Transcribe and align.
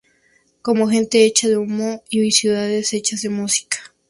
Con 0.63 0.89
gente 0.89 1.25
hecha 1.25 1.47
de 1.47 1.57
humo, 1.57 2.01
y 2.09 2.31
ciudades 2.31 2.91
hechas 2.93 3.21
de 3.21 3.29
música. 3.29 3.77